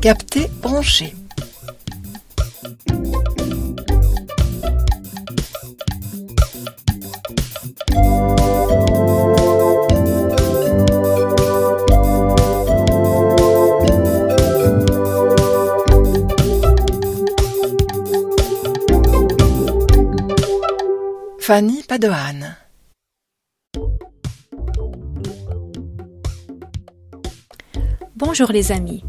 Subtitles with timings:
[0.00, 1.12] Capté branché.
[21.40, 22.56] Fanny Padoan.
[28.16, 29.02] Bonjour les amis.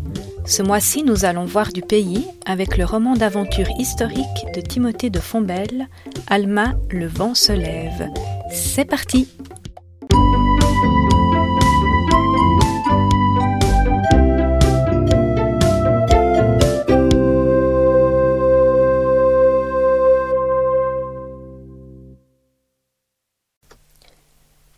[0.46, 5.20] Ce mois-ci, nous allons voir du pays avec le roman d'aventure historique de Timothée de
[5.20, 5.88] Fombelle,
[6.28, 8.10] Alma, le vent se lève.
[8.52, 9.28] C'est parti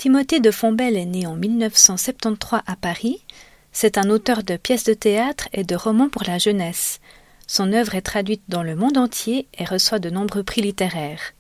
[0.03, 3.23] Timothée de Fombelle est né en 1973 à Paris.
[3.73, 7.01] C'est un auteur de pièces de théâtre et de romans pour la jeunesse.
[7.47, 11.33] Son œuvre est traduite dans le monde entier et reçoit de nombreux prix littéraires.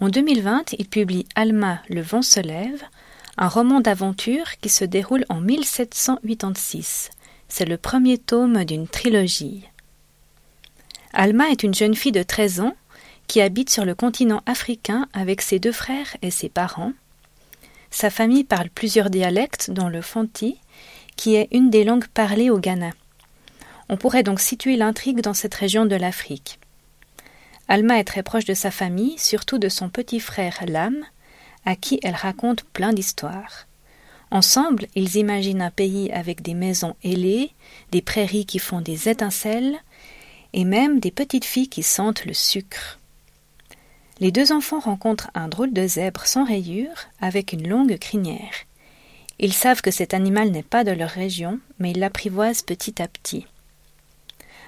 [0.00, 2.82] En 2020, il publie Alma, le vent se lève,
[3.36, 7.10] un roman d'aventure qui se déroule en 1786.
[7.48, 9.64] C'est le premier tome d'une trilogie.
[11.12, 12.76] Alma est une jeune fille de 13 ans
[13.26, 16.92] qui habite sur le continent africain avec ses deux frères et ses parents.
[17.90, 20.58] Sa famille parle plusieurs dialectes, dont le Fanti,
[21.18, 22.92] qui est une des langues parlées au Ghana.
[23.88, 26.60] On pourrait donc situer l'intrigue dans cette région de l'Afrique.
[27.66, 30.96] Alma est très proche de sa famille, surtout de son petit frère Lam,
[31.66, 33.66] à qui elle raconte plein d'histoires.
[34.30, 37.50] Ensemble, ils imaginent un pays avec des maisons ailées,
[37.90, 39.76] des prairies qui font des étincelles,
[40.52, 43.00] et même des petites filles qui sentent le sucre.
[44.20, 48.67] Les deux enfants rencontrent un drôle de zèbre sans rayures, avec une longue crinière.
[49.38, 53.06] Ils savent que cet animal n'est pas de leur région, mais ils l'apprivoisent petit à
[53.06, 53.46] petit.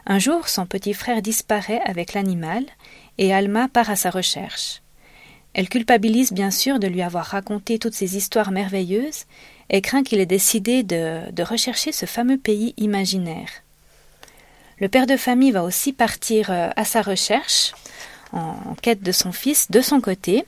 [0.07, 2.65] Un jour, son petit frère disparaît avec l'animal,
[3.19, 4.83] et Alma part à sa recherche.
[5.53, 9.25] Elle culpabilise bien sûr de lui avoir raconté toutes ces histoires merveilleuses,
[9.69, 13.51] et craint qu'il ait décidé de, de rechercher ce fameux pays imaginaire.
[14.79, 17.73] Le père de famille va aussi partir euh, à sa recherche,
[18.33, 20.45] en quête de son fils de son côté,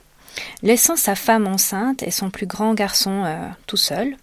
[0.63, 4.17] laissant sa femme enceinte et son plus grand garçon euh, tout seul.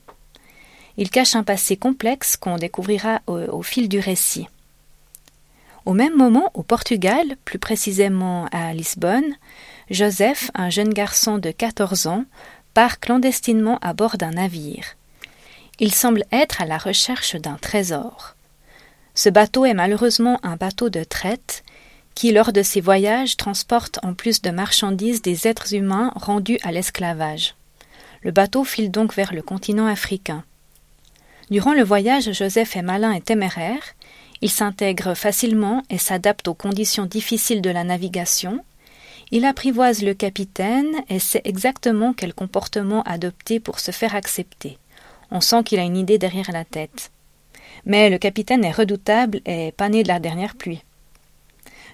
[0.97, 4.47] Il cache un passé complexe qu'on découvrira au, fil du récit.
[5.85, 9.35] Au même moment, au Portugal, plus précisément à Lisbonne,
[9.89, 12.25] Joseph, un jeune garçon de 14 ans,
[12.73, 14.95] part clandestinement à bord d'un navire.
[15.79, 18.35] Il semble être à la recherche d'un trésor.
[19.15, 21.63] Ce bateau est malheureusement un bateau de traite
[22.19, 26.73] qui, lors de ses voyages, transporte en plus de marchandises des êtres humains rendus à
[26.73, 27.55] l'esclavage.
[28.23, 30.43] Le bateau file donc vers le continent africain.
[31.49, 33.81] Durant le voyage, Joseph est malin et téméraire.
[34.41, 38.65] Il s'intègre facilement et s'adapte aux conditions difficiles de la navigation.
[39.31, 44.77] Il apprivoise le capitaine et sait exactement quel comportement adopter pour se faire accepter.
[45.31, 47.11] On sent qu'il a une idée derrière la tête.
[47.85, 50.81] Mais le capitaine est redoutable et pas né de la dernière pluie.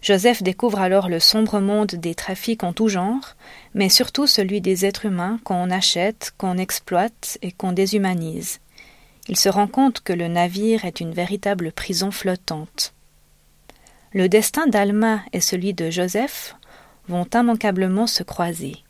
[0.06, 3.36] Joseph découvre alors le sombre monde des trafics en tout genre,
[3.74, 8.60] mais surtout celui des êtres humains qu'on achète, qu'on exploite et qu'on déshumanise.
[9.28, 12.94] Il se rend compte que le navire est une véritable prison flottante.
[14.14, 16.56] Le destin d'Alma et celui de Joseph
[17.08, 18.84] vont immanquablement se croiser.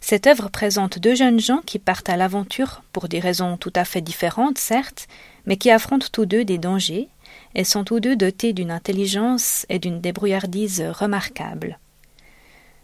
[0.00, 3.84] Cette œuvre présente deux jeunes gens qui partent à l'aventure pour des raisons tout à
[3.84, 5.06] fait différentes, certes,
[5.46, 7.06] mais qui affrontent tous deux des dangers
[7.54, 11.78] et sont tous deux dotés d'une intelligence et d'une débrouillardise remarquables.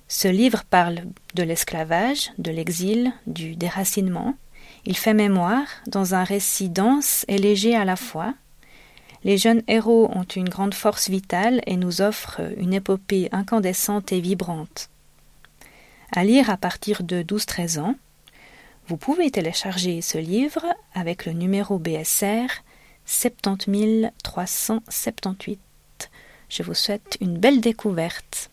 [0.09, 1.03] Ce livre parle
[1.35, 4.35] de l'esclavage, de l'exil, du déracinement.
[4.85, 8.35] Il fait mémoire dans un récit dense et léger à la fois.
[9.25, 14.21] Les jeunes héros ont une grande force vitale et nous offrent une épopée incandescente et
[14.21, 14.89] vibrante.
[16.15, 17.97] À lire à partir de 12-13 ans,
[18.87, 20.65] vous pouvez télécharger ce livre
[20.95, 22.47] avec le numéro BSR
[23.07, 25.61] 70 378.
[26.49, 28.51] Je vous souhaite une belle découverte.